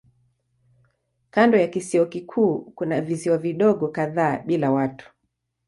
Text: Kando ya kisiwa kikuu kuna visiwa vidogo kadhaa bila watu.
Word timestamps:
Kando 1.31 1.57
ya 1.57 1.67
kisiwa 1.67 2.05
kikuu 2.05 2.59
kuna 2.75 3.01
visiwa 3.01 3.37
vidogo 3.37 3.87
kadhaa 3.87 4.37
bila 4.39 4.71
watu. 4.71 5.11